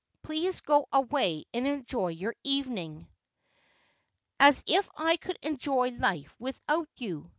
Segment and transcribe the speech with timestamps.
[0.23, 3.07] Please go away and enjoy your evening.''
[4.49, 7.29] As if I could enjoj' life without you.